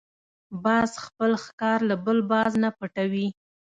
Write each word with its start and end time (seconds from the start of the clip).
باز 0.63 0.91
خپل 1.05 1.31
ښکار 1.43 1.79
له 1.89 1.95
بل 2.05 2.17
باز 2.31 2.51
نه 2.63 2.69
پټوي 2.77 3.27